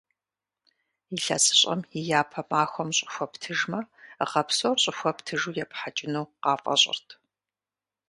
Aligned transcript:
ИлъэсыщӀэм 1.15 1.81
и 1.97 1.99
япэ 2.19 2.41
махуэм 2.49 2.89
щӀыхуэ 2.97 3.25
птыжмэ, 3.31 3.79
гъэ 4.29 4.41
псор 4.47 4.77
щӀыхуэ 4.83 5.11
птыжу 5.17 5.57
епхьэкӀыну 5.63 6.25
къафӀэщӏырт. 6.41 7.07